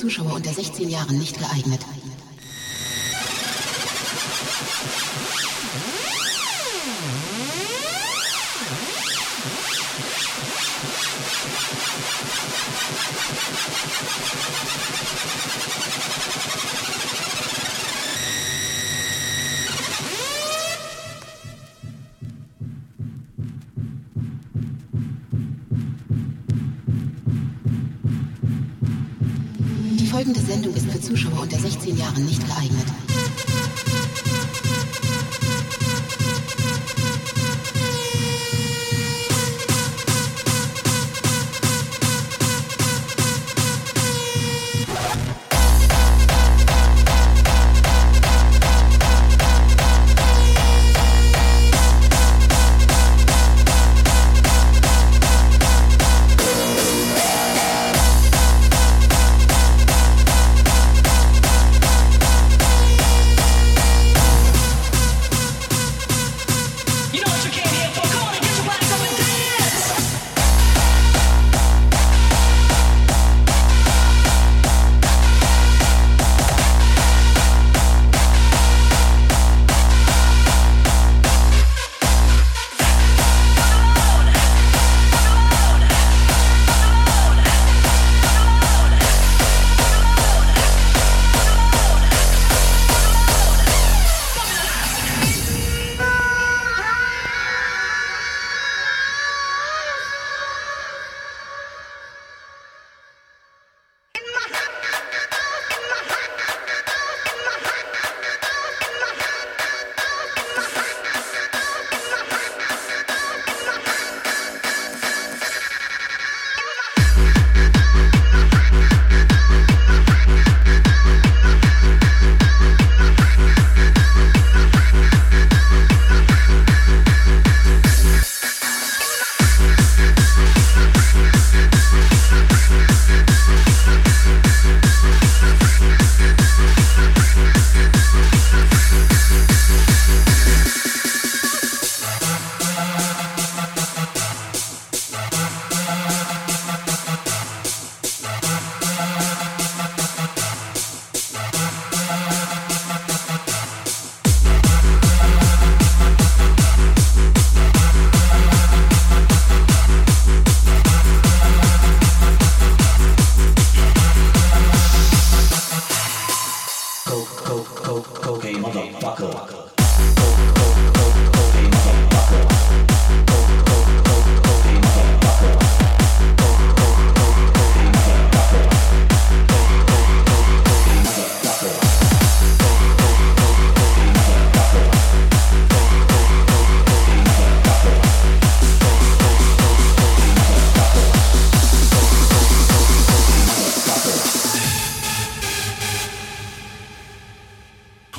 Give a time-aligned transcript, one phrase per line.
[0.00, 1.84] Zuschauer unter 16 Jahren nicht geeignet.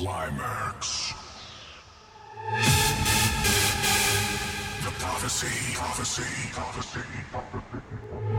[0.01, 1.13] climax.
[4.83, 7.01] The prophecy, prophecy, prophecy,
[7.31, 8.30] prophecy.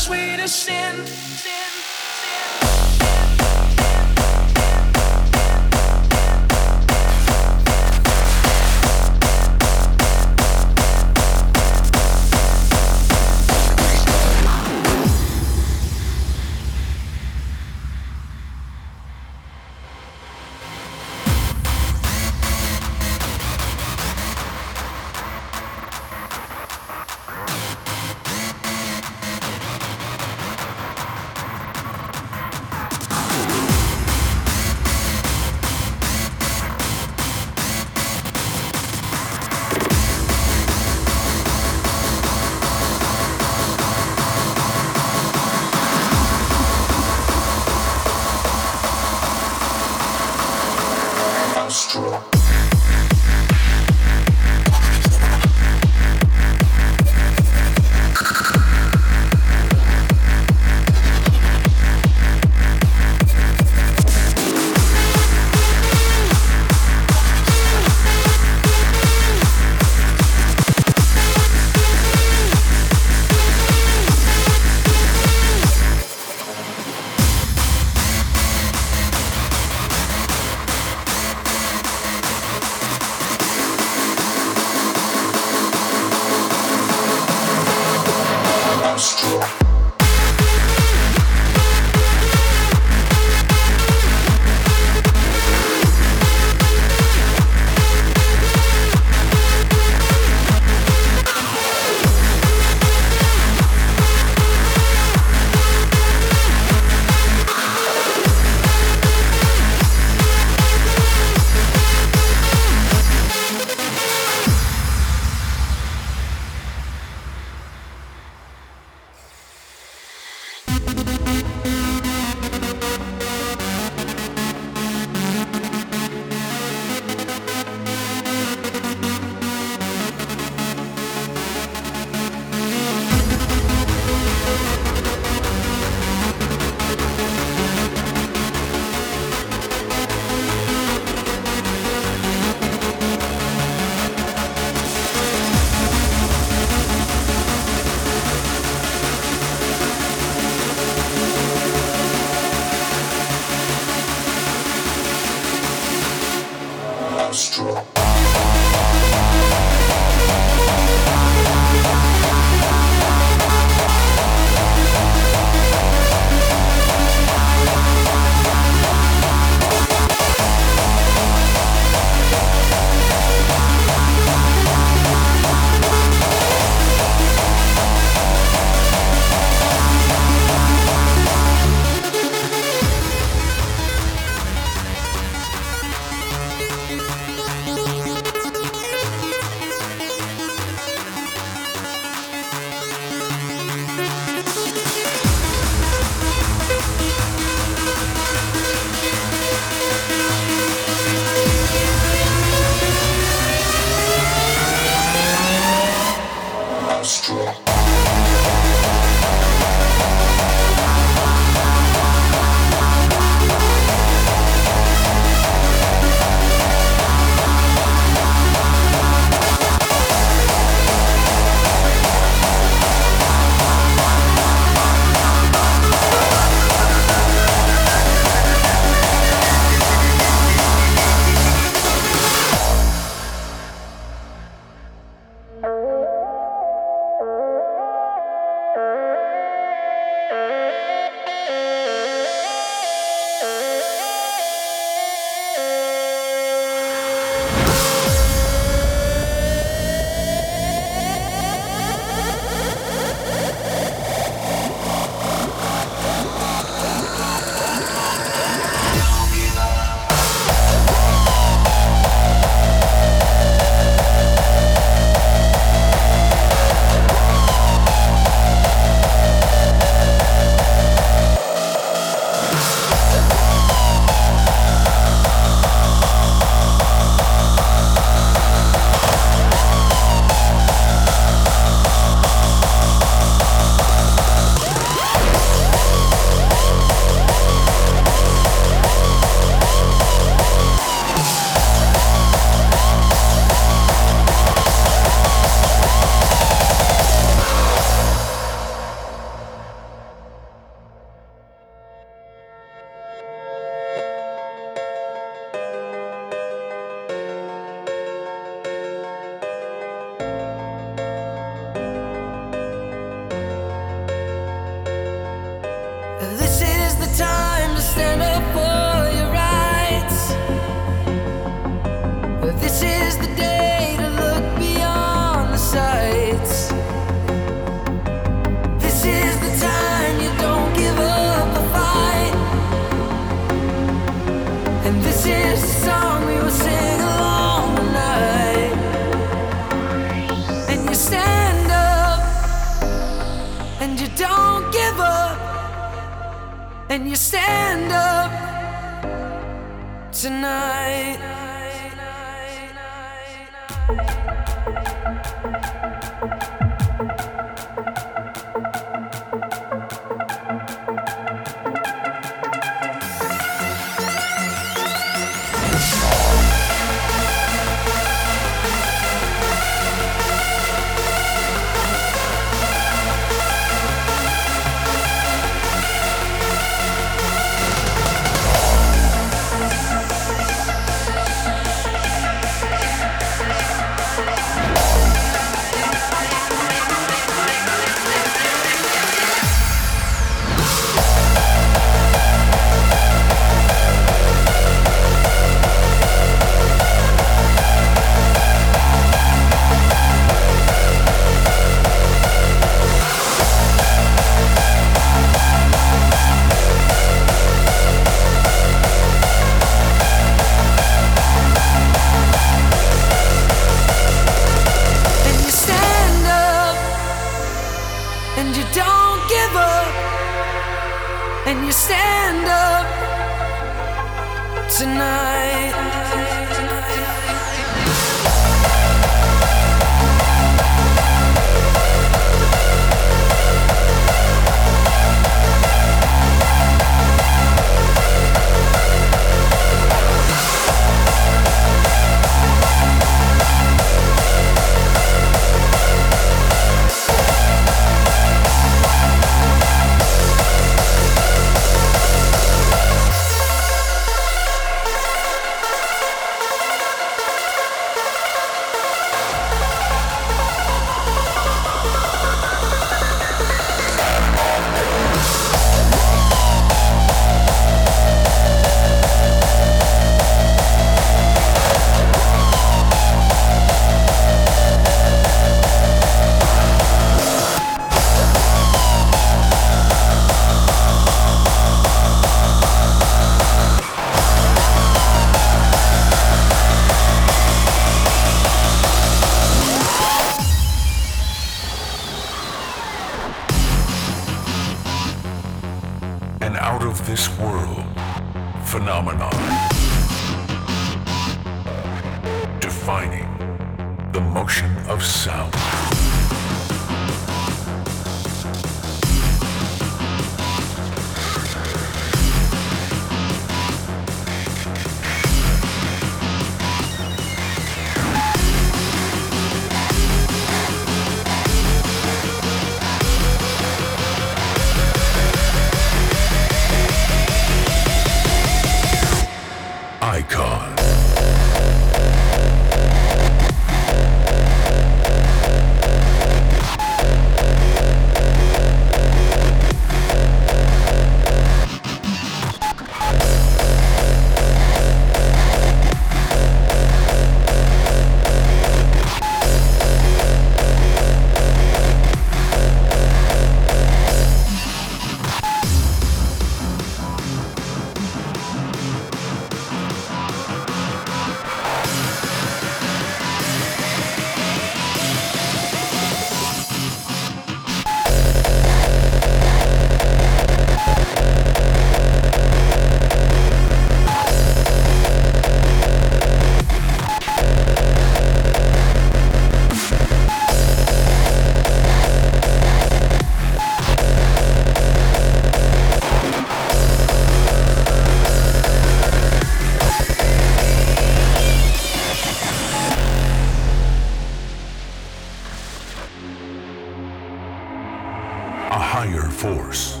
[599.00, 600.00] Higher force,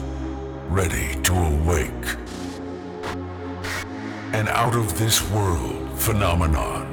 [0.68, 2.06] ready to awake.
[4.32, 6.84] An out of this world phenomenon.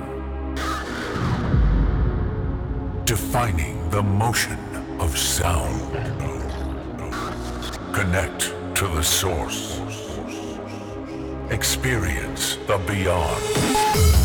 [3.05, 4.59] Defining the motion
[4.99, 5.81] of sound.
[7.91, 9.81] Connect to the source.
[11.49, 14.24] Experience the beyond.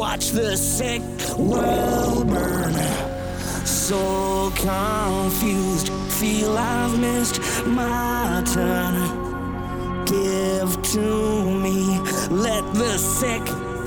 [0.00, 1.02] watch the sick
[1.36, 2.72] world burn.
[3.66, 8.94] So confused, feel I've missed my turn.
[10.06, 11.98] Give to me,
[12.30, 13.44] let the sick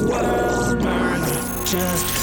[0.07, 1.21] world burn.
[1.65, 2.22] Just